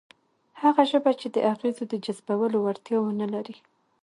هغه 0.61 0.83
ژبه 0.91 1.11
چې 1.19 1.27
د 1.35 1.37
اغېزو 1.53 1.83
د 1.89 1.93
جذبولو 2.05 2.57
وړتیا 2.61 2.97
ونه 3.01 3.27
لري، 3.33 3.57